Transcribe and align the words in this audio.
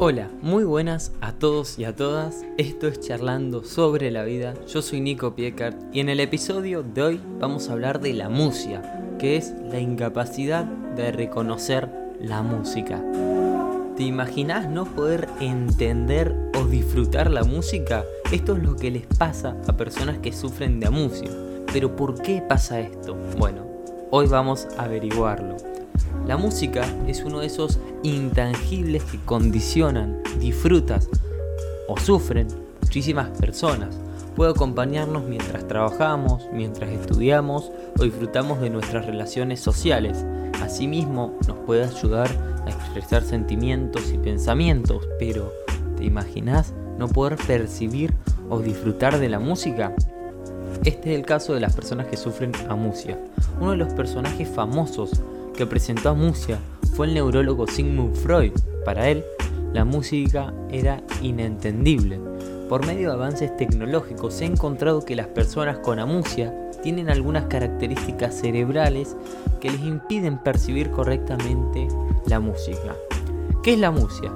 Hola, 0.00 0.28
muy 0.42 0.64
buenas 0.64 1.12
a 1.20 1.32
todos 1.34 1.78
y 1.78 1.84
a 1.84 1.94
todas. 1.94 2.44
Esto 2.58 2.88
es 2.88 2.98
Charlando 2.98 3.62
sobre 3.62 4.10
la 4.10 4.24
vida. 4.24 4.54
Yo 4.66 4.82
soy 4.82 5.00
Nico 5.00 5.36
Piecart 5.36 5.76
y 5.94 6.00
en 6.00 6.08
el 6.08 6.18
episodio 6.18 6.82
de 6.82 7.00
hoy 7.00 7.20
vamos 7.38 7.68
a 7.68 7.74
hablar 7.74 8.00
de 8.00 8.12
la 8.12 8.28
musia, 8.28 8.82
que 9.20 9.36
es 9.36 9.54
la 9.70 9.78
incapacidad 9.78 10.64
de 10.64 11.12
reconocer 11.12 11.88
la 12.20 12.42
música. 12.42 13.00
¿Te 13.96 14.02
imaginas 14.02 14.68
no 14.68 14.84
poder 14.84 15.28
entender 15.38 16.34
o 16.58 16.64
disfrutar 16.64 17.30
la 17.30 17.44
música? 17.44 18.04
Esto 18.32 18.56
es 18.56 18.64
lo 18.64 18.74
que 18.74 18.90
les 18.90 19.06
pasa 19.06 19.56
a 19.68 19.76
personas 19.76 20.18
que 20.18 20.32
sufren 20.32 20.80
de 20.80 20.88
amusia. 20.88 21.30
Pero 21.72 21.94
¿por 21.94 22.20
qué 22.20 22.42
pasa 22.46 22.80
esto? 22.80 23.16
Bueno, 23.38 23.64
hoy 24.10 24.26
vamos 24.26 24.66
a 24.76 24.84
averiguarlo. 24.86 25.73
La 26.26 26.38
música 26.38 26.86
es 27.06 27.22
uno 27.22 27.40
de 27.40 27.46
esos 27.46 27.78
intangibles 28.02 29.04
que 29.04 29.18
condicionan, 29.26 30.22
disfrutas 30.40 31.10
o 31.86 31.98
sufren 31.98 32.48
muchísimas 32.80 33.28
personas. 33.38 34.00
Puede 34.34 34.52
acompañarnos 34.52 35.24
mientras 35.24 35.68
trabajamos, 35.68 36.48
mientras 36.50 36.90
estudiamos 36.90 37.70
o 37.98 38.04
disfrutamos 38.04 38.58
de 38.62 38.70
nuestras 38.70 39.04
relaciones 39.04 39.60
sociales. 39.60 40.24
Asimismo, 40.62 41.38
nos 41.46 41.58
puede 41.58 41.84
ayudar 41.84 42.30
a 42.64 42.70
expresar 42.70 43.22
sentimientos 43.22 44.10
y 44.10 44.16
pensamientos, 44.16 45.06
pero 45.18 45.52
¿te 45.98 46.04
imaginas 46.04 46.72
no 46.98 47.06
poder 47.06 47.36
percibir 47.46 48.14
o 48.48 48.60
disfrutar 48.60 49.18
de 49.18 49.28
la 49.28 49.38
música? 49.38 49.94
Este 50.86 51.12
es 51.12 51.18
el 51.18 51.26
caso 51.26 51.52
de 51.52 51.60
las 51.60 51.74
personas 51.74 52.06
que 52.06 52.16
sufren 52.16 52.52
amusia. 52.70 53.18
Uno 53.60 53.72
de 53.72 53.76
los 53.76 53.92
personajes 53.92 54.48
famosos 54.48 55.20
que 55.56 55.66
presentó 55.66 56.10
a 56.10 56.14
Musia 56.14 56.58
fue 56.94 57.06
el 57.06 57.14
neurólogo 57.14 57.66
Sigmund 57.66 58.14
Freud. 58.16 58.52
Para 58.84 59.08
él, 59.08 59.24
la 59.72 59.84
música 59.84 60.52
era 60.70 61.02
inentendible. 61.22 62.20
Por 62.68 62.86
medio 62.86 63.08
de 63.08 63.14
avances 63.14 63.56
tecnológicos 63.56 64.34
se 64.34 64.44
ha 64.44 64.48
encontrado 64.48 65.04
que 65.04 65.16
las 65.16 65.28
personas 65.28 65.78
con 65.78 65.98
amusia 65.98 66.54
tienen 66.82 67.08
algunas 67.08 67.44
características 67.44 68.34
cerebrales 68.34 69.16
que 69.60 69.70
les 69.70 69.80
impiden 69.80 70.38
percibir 70.38 70.90
correctamente 70.90 71.88
la 72.26 72.40
música. 72.40 72.94
¿Qué 73.62 73.74
es 73.74 73.78
la 73.78 73.90
musia? 73.90 74.32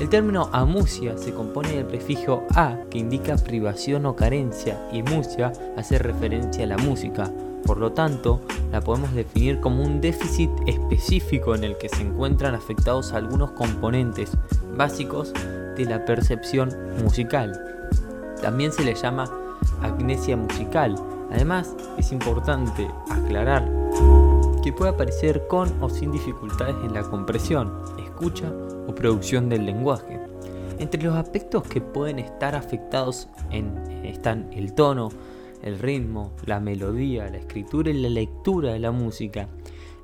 El 0.00 0.08
término 0.08 0.48
amusia 0.52 1.16
se 1.16 1.32
compone 1.32 1.70
del 1.70 1.86
prefijo 1.86 2.42
a 2.54 2.78
que 2.90 2.98
indica 2.98 3.36
privación 3.36 4.06
o 4.06 4.16
carencia 4.16 4.88
y 4.92 5.02
musia 5.02 5.52
hace 5.76 5.98
referencia 5.98 6.64
a 6.64 6.66
la 6.66 6.78
música, 6.78 7.30
por 7.66 7.78
lo 7.78 7.92
tanto, 7.92 8.40
la 8.72 8.80
podemos 8.80 9.14
definir 9.14 9.60
como 9.60 9.82
un 9.82 10.00
déficit 10.00 10.50
específico 10.66 11.54
en 11.54 11.64
el 11.64 11.78
que 11.78 11.88
se 11.88 12.02
encuentran 12.02 12.54
afectados 12.54 13.12
algunos 13.12 13.52
componentes 13.52 14.32
básicos 14.76 15.32
de 15.76 15.84
la 15.84 16.04
percepción 16.04 16.70
musical. 17.02 17.60
También 18.42 18.72
se 18.72 18.84
le 18.84 18.94
llama 18.94 19.30
agnesia 19.82 20.36
musical. 20.36 20.96
Además, 21.30 21.74
es 21.98 22.12
importante 22.12 22.88
aclarar 23.10 23.68
que 24.62 24.72
puede 24.72 24.92
aparecer 24.92 25.46
con 25.46 25.82
o 25.82 25.88
sin 25.88 26.10
dificultades 26.10 26.76
en 26.84 26.94
la 26.94 27.02
compresión, 27.02 27.72
escucha 27.98 28.50
o 28.86 28.94
producción 28.94 29.48
del 29.48 29.66
lenguaje. 29.66 30.20
Entre 30.78 31.02
los 31.02 31.14
aspectos 31.14 31.62
que 31.62 31.80
pueden 31.80 32.18
estar 32.18 32.54
afectados 32.54 33.28
están 34.02 34.48
el 34.52 34.74
tono, 34.74 35.10
el 35.64 35.78
ritmo, 35.78 36.32
la 36.44 36.60
melodía, 36.60 37.30
la 37.30 37.38
escritura 37.38 37.90
y 37.90 38.00
la 38.00 38.10
lectura 38.10 38.74
de 38.74 38.78
la 38.78 38.92
música, 38.92 39.48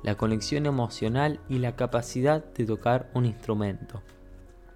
la 0.03 0.15
conexión 0.15 0.65
emocional 0.65 1.39
y 1.47 1.59
la 1.59 1.75
capacidad 1.75 2.43
de 2.43 2.65
tocar 2.65 3.11
un 3.13 3.25
instrumento. 3.25 4.01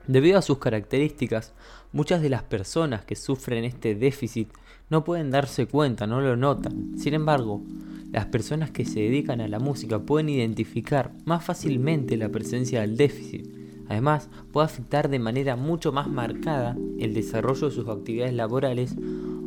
Debido 0.08 0.38
a 0.38 0.44
sus 0.44 0.60
características, 0.60 1.56
muchas 1.92 2.22
de 2.22 2.30
las 2.30 2.44
personas 2.44 3.04
que 3.04 3.16
sufren 3.16 3.66
este 3.66 3.96
déficit 3.96 4.50
no 4.92 5.04
pueden 5.04 5.32
darse 5.32 5.66
cuenta, 5.66 6.06
no 6.06 6.22
lo 6.22 6.38
notan. 6.38 6.94
Sin 6.96 7.16
embargo, 7.16 7.64
las 8.12 8.28
personas 8.28 8.70
que 8.70 8.86
se 8.86 9.00
dedican 9.00 9.42
a 9.42 9.48
la 9.48 9.58
música 9.58 9.98
pueden 9.98 10.30
identificar 10.30 11.12
más 11.26 11.44
fácilmente 11.44 12.18
la 12.18 12.30
presencia 12.30 12.82
del 12.82 12.96
déficit. 12.96 13.48
Además, 13.90 14.30
puede 14.52 14.66
afectar 14.66 15.10
de 15.10 15.18
manera 15.18 15.56
mucho 15.56 15.92
más 15.92 16.08
marcada 16.08 16.78
el 17.00 17.16
desarrollo 17.16 17.70
de 17.70 17.76
sus 17.76 17.88
actividades 17.90 18.36
laborales 18.36 18.96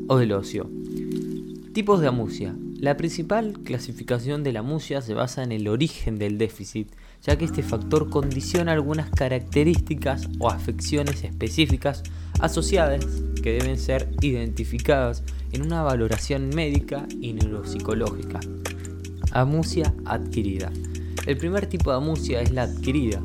o 0.09 0.17
del 0.17 0.33
ocio. 0.33 0.69
Tipos 1.79 2.01
de 2.01 2.09
amusia. 2.09 2.57
La 2.81 2.97
principal 2.97 3.53
clasificación 3.63 4.43
de 4.43 4.53
la 4.53 4.59
amusia 4.59 5.01
se 5.01 5.15
basa 5.15 5.45
en 5.45 5.53
el 5.53 5.69
origen 5.69 6.19
del 6.19 6.37
déficit, 6.37 6.89
ya 7.23 7.39
que 7.39 7.45
este 7.45 7.63
factor 7.63 8.11
condiciona 8.11 8.73
algunas 8.73 9.11
características 9.11 10.29
o 10.41 10.51
afecciones 10.51 11.23
específicas 11.23 12.03
asociadas 12.41 13.07
que 13.45 13.53
deben 13.53 13.79
ser 13.79 14.11
identificadas 14.23 15.23
en 15.53 15.63
una 15.63 15.83
valoración 15.83 16.49
médica 16.49 17.07
y 17.21 17.33
neuropsicológica. 17.35 18.41
Amusia 19.31 19.95
adquirida. 20.05 20.73
El 21.27 21.37
primer 21.37 21.69
tipo 21.69 21.93
de 21.93 21.99
amusia 21.99 22.41
es 22.41 22.51
la 22.51 22.65
adquirida, 22.65 23.23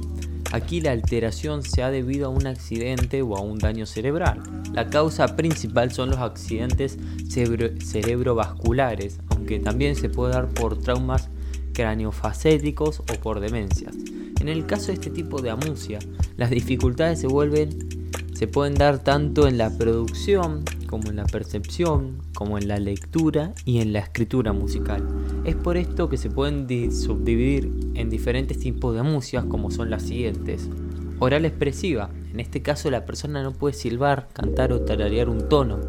Aquí 0.54 0.82
la 0.82 0.92
alteración 0.92 1.64
se 1.64 1.82
ha 1.82 1.90
debido 1.90 2.28
a 2.28 2.30
un 2.30 2.46
accidente 2.46 3.24
o 3.24 3.36
a 3.36 3.42
un 3.42 3.58
daño 3.58 3.88
cerebral. 3.88 4.44
La 4.72 4.88
causa 4.88 5.36
principal 5.36 5.92
son 5.92 6.12
los 6.12 6.20
accidentes 6.20 7.00
cerebrovasculares, 7.28 9.20
aunque 9.30 9.60
también 9.60 9.96
se 9.96 10.10
puede 10.10 10.34
dar 10.34 10.50
por 10.50 10.78
traumas 10.78 11.30
craneofacéticos 11.74 13.00
o 13.00 13.20
por 13.20 13.40
demencias. 13.40 13.96
En 14.42 14.48
el 14.48 14.68
caso 14.68 14.90
de 14.90 14.94
este 14.94 15.10
tipo 15.10 15.42
de 15.42 15.50
amusia, 15.50 15.98
las 16.38 16.52
dificultades 16.52 17.20
se 17.20 18.48
pueden 18.48 18.76
dar 18.76 19.00
tanto 19.00 19.48
en 19.48 19.58
la 19.58 19.76
producción 19.76 20.64
como 20.94 21.10
en 21.10 21.16
la 21.16 21.26
percepción, 21.26 22.20
como 22.36 22.60
en 22.60 22.68
la 22.68 22.78
lectura 22.78 23.56
y 23.66 23.80
en 23.80 23.94
la 23.94 24.00
escritura 24.00 24.54
musical. 24.54 25.04
Es 25.44 25.56
por 25.56 25.76
esto 25.76 26.08
que 26.08 26.18
se 26.18 26.30
pueden 26.30 26.68
subdividir 26.92 27.74
en 27.96 28.12
diferentes 28.12 28.60
tipos 28.60 28.94
de 28.94 29.00
amusias 29.00 29.44
como 29.46 29.72
son 29.72 29.90
las 29.90 30.04
siguientes. 30.04 30.70
Oral 31.18 31.46
expresiva, 31.46 32.12
en 32.32 32.40
este 32.40 32.62
caso 32.62 32.92
la 32.92 33.08
persona 33.08 33.42
no 33.42 33.54
puede 33.54 33.74
silbar, 33.74 34.28
cantar 34.34 34.72
o 34.72 34.82
tararear 34.82 35.30
un 35.30 35.50
tono. 35.50 35.80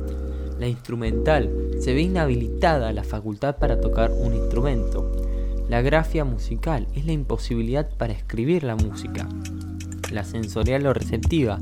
La 0.59 0.69
instrumental, 0.69 1.51
se 1.81 1.93
ve 1.93 2.01
inhabilitada 2.01 2.91
la 2.95 3.05
facultad 3.05 3.59
para 3.59 3.83
tocar 3.83 4.11
un 4.11 4.33
instrumento. 4.33 5.13
La 5.69 5.83
grafia 5.83 6.25
musical 6.25 6.87
es 6.95 7.05
la 7.05 7.13
imposibilidad 7.13 7.91
para 7.99 8.15
escribir 8.15 8.65
la 8.65 8.75
música. 8.75 9.29
La 10.11 10.25
sensorial 10.25 10.87
o 10.87 10.95
receptiva, 10.95 11.59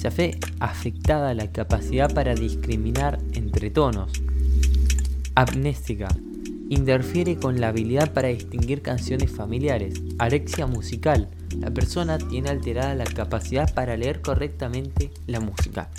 se 0.00 0.08
ve 0.08 0.38
afectada 0.60 1.34
la 1.34 1.52
capacidad 1.52 2.12
para 2.14 2.34
discriminar 2.34 3.18
entre 3.34 3.70
tonos. 3.70 4.10
Amnésica. 5.34 6.08
Interfiere 6.70 7.36
con 7.36 7.60
la 7.60 7.68
habilidad 7.68 8.14
para 8.14 8.28
distinguir 8.28 8.80
canciones 8.80 9.30
familiares. 9.30 10.00
Alexia 10.18 10.66
musical. 10.66 11.28
La 11.58 11.70
persona 11.70 12.16
tiene 12.16 12.48
alterada 12.48 12.94
la 12.94 13.04
capacidad 13.04 13.74
para 13.74 13.98
leer 13.98 14.22
correctamente 14.22 15.10
la 15.26 15.40
música. 15.40 15.90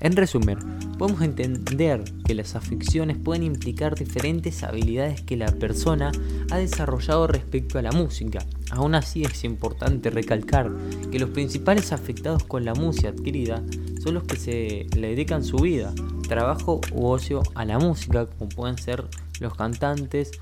En 0.00 0.14
resumen, 0.14 0.58
podemos 0.98 1.22
entender 1.22 2.04
que 2.24 2.34
las 2.34 2.54
afecciones 2.54 3.16
pueden 3.16 3.42
implicar 3.42 3.94
diferentes 3.94 4.62
habilidades 4.62 5.22
que 5.22 5.36
la 5.36 5.46
persona 5.46 6.12
ha 6.50 6.58
desarrollado 6.58 7.26
respecto 7.26 7.78
a 7.78 7.82
la 7.82 7.92
música. 7.92 8.40
Aún 8.70 8.94
así 8.94 9.22
es 9.22 9.44
importante 9.44 10.10
recalcar 10.10 10.70
que 11.10 11.18
los 11.18 11.30
principales 11.30 11.92
afectados 11.92 12.44
con 12.44 12.64
la 12.64 12.74
música 12.74 13.08
adquirida 13.08 13.62
son 14.02 14.14
los 14.14 14.24
que 14.24 14.36
se 14.36 14.86
le 14.96 15.08
dedican 15.08 15.44
su 15.44 15.56
vida, 15.56 15.94
trabajo 16.28 16.80
u 16.92 17.06
ocio 17.06 17.42
a 17.54 17.64
la 17.64 17.78
música, 17.78 18.26
como 18.26 18.48
pueden 18.50 18.76
ser 18.76 19.04
los 19.40 19.54
cantantes 19.54 20.32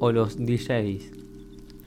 o 0.00 0.12
los 0.12 0.36
DJs. 0.36 1.10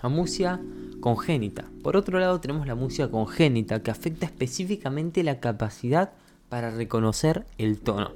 La 0.01 0.09
música 0.09 0.59
congénita. 0.99 1.65
Por 1.83 1.97
otro 1.97 2.19
lado 2.19 2.39
tenemos 2.39 2.65
la 2.65 2.75
música 2.75 3.09
congénita 3.09 3.83
que 3.83 3.91
afecta 3.91 4.25
específicamente 4.25 5.23
la 5.23 5.39
capacidad 5.39 6.13
para 6.51 6.69
reconocer 6.69 7.45
el 7.57 7.79
tono. 7.79 8.11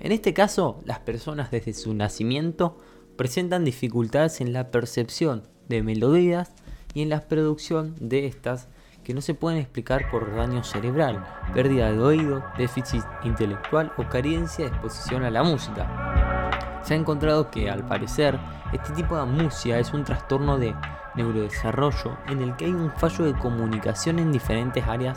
En 0.00 0.10
este 0.10 0.34
caso, 0.34 0.80
las 0.84 0.98
personas 0.98 1.52
desde 1.52 1.72
su 1.72 1.94
nacimiento 1.94 2.76
presentan 3.16 3.64
dificultades 3.64 4.40
en 4.40 4.52
la 4.52 4.72
percepción 4.72 5.44
de 5.68 5.84
melodías 5.84 6.52
y 6.94 7.02
en 7.02 7.10
la 7.10 7.20
producción 7.28 7.94
de 8.00 8.26
estas 8.26 8.66
que 9.04 9.14
no 9.14 9.20
se 9.20 9.34
pueden 9.34 9.60
explicar 9.60 10.10
por 10.10 10.34
daño 10.34 10.64
cerebral, 10.64 11.24
pérdida 11.54 11.92
de 11.92 12.00
oído, 12.00 12.44
déficit 12.58 13.04
intelectual 13.22 13.92
o 13.96 14.08
carencia 14.08 14.64
de 14.64 14.72
exposición 14.72 15.22
a 15.22 15.30
la 15.30 15.44
música. 15.44 16.80
Se 16.82 16.94
ha 16.94 16.96
encontrado 16.96 17.52
que, 17.52 17.70
al 17.70 17.86
parecer, 17.86 18.36
este 18.72 18.94
tipo 18.94 19.14
de 19.14 19.22
amusia 19.22 19.78
es 19.78 19.92
un 19.92 20.02
trastorno 20.02 20.58
de 20.58 20.74
neurodesarrollo 21.16 22.16
en 22.28 22.42
el 22.42 22.56
que 22.56 22.66
hay 22.66 22.72
un 22.72 22.90
fallo 22.90 23.24
de 23.24 23.34
comunicación 23.34 24.18
en 24.18 24.32
diferentes 24.32 24.86
áreas 24.86 25.16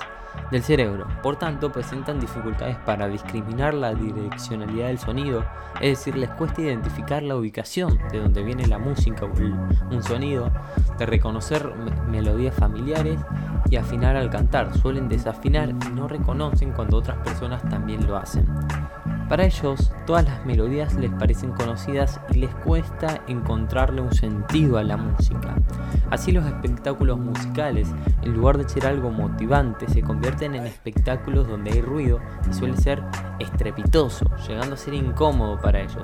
del 0.52 0.64
cerebro. 0.64 1.08
Por 1.22 1.38
tanto, 1.38 1.72
presentan 1.72 2.20
dificultades 2.20 2.78
para 2.78 3.08
discriminar 3.08 3.74
la 3.74 3.94
direccionalidad 3.94 4.88
del 4.88 5.00
sonido, 5.00 5.46
es 5.82 5.98
decir, 5.98 6.18
les 6.18 6.30
cuesta 6.32 6.62
identificar 6.62 7.24
la 7.24 7.36
ubicación 7.36 8.00
de 8.12 8.20
donde 8.20 8.44
viene 8.44 8.68
la 8.68 8.78
música 8.78 9.26
o 9.26 9.32
un 9.32 10.04
sonido, 10.04 10.52
de 10.98 11.06
reconocer 11.06 11.74
melodías 12.08 12.56
familiares 12.56 13.20
y 13.70 13.76
afinar 13.76 14.16
al 14.16 14.30
cantar. 14.30 14.76
Suelen 14.78 15.10
desafinar 15.10 15.70
y 15.70 15.90
no 15.94 16.08
reconocen 16.08 16.72
cuando 16.72 16.98
otras 16.98 17.18
personas 17.18 17.68
también 17.70 18.06
lo 18.08 18.18
hacen. 18.18 18.48
Para 19.30 19.46
ellos, 19.46 19.92
todas 20.08 20.26
las 20.26 20.44
melodías 20.44 20.96
les 20.96 21.12
parecen 21.12 21.52
conocidas 21.52 22.20
y 22.32 22.40
les 22.40 22.50
cuesta 22.50 23.22
encontrarle 23.28 24.02
un 24.02 24.12
sentido 24.12 24.80
a 24.80 24.84
la 24.84 24.98
música. 24.98 25.56
Así 26.10 26.32
los 26.32 26.48
espectáculos 26.48 27.20
musicales, 27.20 27.88
en 28.24 28.34
lugar 28.34 28.58
de 28.58 28.68
ser 28.68 28.88
algo 28.88 29.12
motivante, 29.12 29.88
se 29.88 30.02
convierten 30.02 30.56
en 30.56 30.66
espectáculos 30.66 31.48
donde 31.48 31.72
hay 31.72 31.82
ruido 31.82 32.20
y 32.50 32.54
suele 32.56 32.76
ser 32.78 33.04
estrepitoso, 33.38 34.26
llegando 34.48 34.74
a 34.74 34.78
ser 34.78 34.96
incómodo 34.96 35.62
para 35.62 35.82
ellos. 35.82 36.02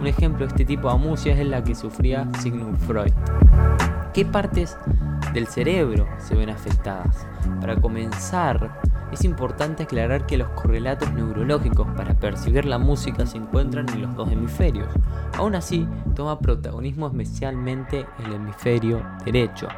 Un 0.00 0.08
ejemplo 0.08 0.44
de 0.44 0.50
este 0.50 0.64
tipo 0.64 0.92
de 0.92 0.98
música 0.98 1.36
es 1.36 1.46
la 1.46 1.62
que 1.62 1.76
sufría 1.76 2.28
Sigmund 2.40 2.76
Freud. 2.78 3.12
¿Qué 4.12 4.24
partes 4.24 4.76
del 5.34 5.48
cerebro 5.48 6.06
se 6.18 6.34
ven 6.34 6.48
afectadas? 6.48 7.26
Para 7.60 7.76
comenzar, 7.76 8.80
es 9.12 9.24
importante 9.24 9.82
aclarar 9.82 10.26
que 10.26 10.38
los 10.38 10.48
correlatos 10.50 11.12
neurológicos 11.12 11.86
para 11.96 12.14
percibir 12.14 12.64
la 12.64 12.78
música 12.78 13.26
se 13.26 13.36
encuentran 13.36 13.88
en 13.90 14.02
los 14.02 14.14
dos 14.14 14.30
hemisferios. 14.30 14.88
Aún 15.36 15.56
así, 15.56 15.86
toma 16.14 16.38
protagonismo 16.38 17.08
especialmente 17.08 18.06
el 18.24 18.32
hemisferio 18.32 19.04
derecho, 19.24 19.68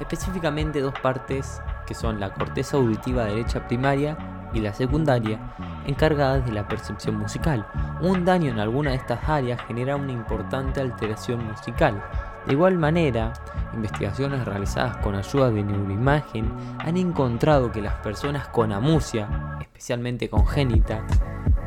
específicamente 0.00 0.80
dos 0.80 0.94
partes 1.00 1.62
que 1.86 1.94
son 1.94 2.18
la 2.18 2.34
corteza 2.34 2.76
auditiva 2.76 3.24
derecha 3.24 3.66
primaria 3.66 4.18
y 4.52 4.60
la 4.60 4.72
secundaria, 4.72 5.38
encargadas 5.86 6.44
de 6.46 6.52
la 6.52 6.66
percepción 6.66 7.16
musical. 7.16 7.66
Un 8.00 8.24
daño 8.24 8.50
en 8.50 8.58
alguna 8.58 8.90
de 8.90 8.96
estas 8.96 9.28
áreas 9.28 9.60
genera 9.66 9.96
una 9.96 10.12
importante 10.12 10.80
alteración 10.80 11.44
musical, 11.46 12.02
de 12.46 12.52
igual 12.52 12.76
manera, 12.78 13.32
investigaciones 13.72 14.44
realizadas 14.44 14.98
con 14.98 15.14
ayuda 15.14 15.50
de 15.50 15.64
neuroimagen 15.64 16.50
han 16.78 16.96
encontrado 16.96 17.72
que 17.72 17.80
las 17.80 17.94
personas 17.94 18.48
con 18.48 18.72
amusia, 18.72 19.28
especialmente 19.60 20.28
congénita, 20.28 21.04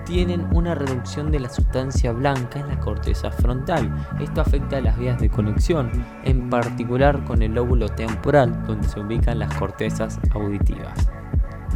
tienen 0.06 0.48
una 0.54 0.74
reducción 0.74 1.32
de 1.32 1.42
la 1.42 1.50
sustancia 1.50 2.14
blanca 2.14 2.60
en 2.60 2.70
la 2.70 2.80
corteza 2.80 3.30
frontal. 3.30 3.94
Esto 4.22 4.40
afecta 4.40 4.78
a 4.78 4.82
las 4.82 4.98
vías 4.98 5.20
de 5.20 5.30
conexión, 5.30 5.92
en 6.24 6.50
particular 6.50 7.26
con 7.26 7.42
el 7.42 7.54
lóbulo 7.56 7.90
temporal, 7.90 8.66
donde 8.66 8.88
se 8.88 9.02
ubican 9.02 9.40
las 9.40 9.54
cortezas 9.56 10.20
auditivas. 10.32 11.10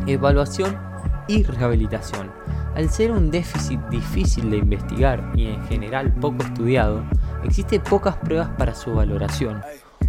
Evaluación 0.08 0.78
y 1.28 1.44
rehabilitación. 1.44 2.32
Al 2.76 2.90
ser 2.90 3.12
un 3.12 3.32
déficit 3.32 3.82
difícil 3.90 4.50
de 4.50 4.58
investigar 4.58 5.30
y 5.36 5.48
en 5.48 5.62
general 5.66 6.14
poco 6.14 6.42
estudiado, 6.44 7.04
existen 7.44 7.82
pocas 7.82 8.16
pruebas 8.18 8.50
para 8.58 8.74
su 8.76 8.94
valoración. 8.94 9.62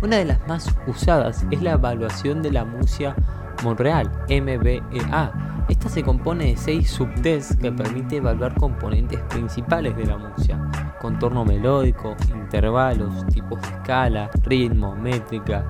Una 0.02 0.16
de 0.16 0.24
las 0.24 0.46
más 0.48 0.74
usadas 0.86 1.44
es 1.50 1.62
la 1.62 1.72
evaluación 1.72 2.42
de 2.42 2.50
la 2.50 2.64
musia 2.64 3.14
Monreal, 3.62 4.10
MBEA. 4.28 5.64
Esta 5.68 5.88
se 5.88 6.02
compone 6.02 6.46
de 6.46 6.56
seis 6.56 6.90
subtests 6.90 7.56
que 7.56 7.70
permite 7.70 8.16
evaluar 8.16 8.54
componentes 8.56 9.20
principales 9.28 9.96
de 9.96 10.06
la 10.06 10.18
musia, 10.18 10.58
contorno 11.00 11.44
melódico, 11.44 12.16
intervalos, 12.34 13.26
tipos 13.28 13.60
de 13.62 13.68
escala, 13.68 14.30
ritmo, 14.42 14.96
métrica, 14.96 15.64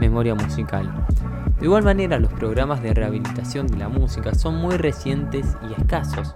memoria 0.00 0.34
musical. 0.34 0.92
De 1.58 1.64
igual 1.64 1.82
manera, 1.82 2.18
los 2.18 2.32
programas 2.34 2.82
de 2.82 2.94
rehabilitación 2.94 3.66
de 3.66 3.78
la 3.78 3.88
música 3.88 4.34
son 4.34 4.56
muy 4.56 4.76
recientes 4.76 5.56
y 5.68 5.80
escasos. 5.80 6.34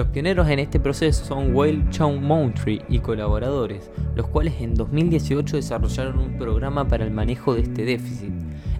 Los 0.00 0.08
pioneros 0.08 0.48
en 0.48 0.60
este 0.60 0.80
proceso 0.80 1.26
son 1.26 1.54
Whale 1.54 1.84
Chow 1.90 2.10
Mountree 2.10 2.80
y 2.88 3.00
colaboradores, 3.00 3.90
los 4.14 4.26
cuales 4.28 4.54
en 4.62 4.74
2018 4.74 5.56
desarrollaron 5.56 6.18
un 6.18 6.38
programa 6.38 6.88
para 6.88 7.04
el 7.04 7.10
manejo 7.10 7.52
de 7.52 7.60
este 7.60 7.84
déficit. 7.84 8.32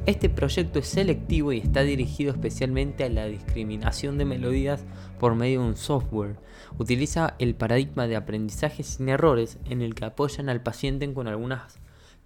Este 0.06 0.30
proyecto 0.30 0.78
es 0.78 0.86
selectivo 0.86 1.52
y 1.52 1.58
está 1.58 1.82
dirigido 1.82 2.32
especialmente 2.32 3.04
a 3.04 3.10
la 3.10 3.26
discriminación 3.26 4.16
de 4.16 4.24
melodías 4.24 4.86
por 5.18 5.34
medio 5.34 5.60
de 5.60 5.66
un 5.66 5.76
software. 5.76 6.36
Utiliza 6.78 7.34
el 7.38 7.54
paradigma 7.54 8.06
de 8.06 8.16
aprendizaje 8.16 8.82
sin 8.82 9.10
errores 9.10 9.58
en 9.66 9.82
el 9.82 9.94
que 9.94 10.06
apoyan 10.06 10.48
al 10.48 10.62
paciente 10.62 11.12
con 11.12 11.28
algunas 11.28 11.80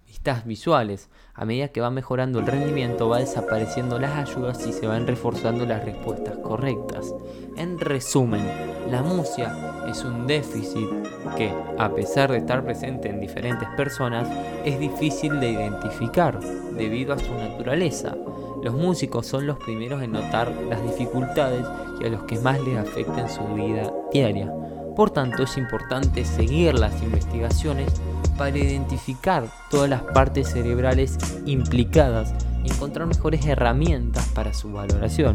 vistas 0.07 0.45
visuales. 0.45 1.09
A 1.33 1.45
medida 1.45 1.67
que 1.67 1.81
va 1.81 1.89
mejorando 1.89 2.39
el 2.39 2.47
rendimiento, 2.47 3.09
va 3.09 3.19
desapareciendo 3.19 3.99
las 3.99 4.29
ayudas 4.29 4.65
y 4.65 4.73
se 4.73 4.87
van 4.87 5.07
reforzando 5.07 5.65
las 5.65 5.83
respuestas 5.83 6.37
correctas. 6.37 7.13
En 7.57 7.79
resumen, 7.79 8.45
la 8.89 9.01
musia 9.01 9.53
es 9.87 10.03
un 10.03 10.27
déficit 10.27 10.89
que, 11.35 11.51
a 11.77 11.93
pesar 11.93 12.31
de 12.31 12.37
estar 12.37 12.63
presente 12.63 13.09
en 13.09 13.19
diferentes 13.19 13.67
personas, 13.75 14.27
es 14.63 14.79
difícil 14.79 15.39
de 15.39 15.51
identificar 15.51 16.39
debido 16.39 17.13
a 17.13 17.19
su 17.19 17.33
naturaleza. 17.33 18.15
Los 18.63 18.73
músicos 18.73 19.27
son 19.27 19.45
los 19.45 19.57
primeros 19.57 20.01
en 20.01 20.13
notar 20.13 20.51
las 20.69 20.81
dificultades 20.81 21.65
y 22.01 22.05
a 22.05 22.09
los 22.09 22.23
que 22.23 22.39
más 22.39 22.59
les 22.61 22.77
afecta 22.77 23.21
en 23.21 23.29
su 23.29 23.43
vida 23.53 23.91
diaria. 24.11 24.51
Por 24.95 25.11
tanto, 25.11 25.43
es 25.43 25.57
importante 25.57 26.23
seguir 26.23 26.79
las 26.79 27.03
investigaciones 27.03 28.01
para 28.37 28.57
identificar 28.57 29.45
todas 29.69 29.89
las 29.89 30.01
partes 30.01 30.49
cerebrales 30.49 31.17
implicadas 31.45 32.33
y 32.63 32.71
encontrar 32.71 33.07
mejores 33.07 33.45
herramientas 33.45 34.27
para 34.29 34.53
su 34.53 34.71
valoración. 34.71 35.33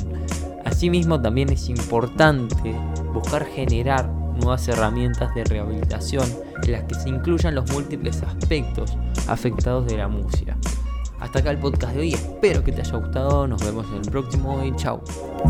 Asimismo, 0.64 1.20
también 1.20 1.50
es 1.50 1.68
importante 1.68 2.74
buscar 3.12 3.46
generar 3.46 4.08
nuevas 4.08 4.66
herramientas 4.68 5.34
de 5.34 5.44
rehabilitación 5.44 6.26
en 6.62 6.72
las 6.72 6.84
que 6.84 6.94
se 6.94 7.08
incluyan 7.08 7.54
los 7.54 7.70
múltiples 7.72 8.22
aspectos 8.22 8.96
afectados 9.28 9.86
de 9.86 9.96
la 9.96 10.08
música. 10.08 10.56
Hasta 11.20 11.40
acá 11.40 11.50
el 11.50 11.58
podcast 11.58 11.94
de 11.94 12.00
hoy, 12.00 12.14
espero 12.14 12.64
que 12.64 12.72
te 12.72 12.80
haya 12.80 12.96
gustado, 12.96 13.46
nos 13.46 13.62
vemos 13.62 13.86
en 13.90 13.96
el 13.96 14.10
próximo 14.10 14.64
y 14.64 14.74
chao. 14.76 15.02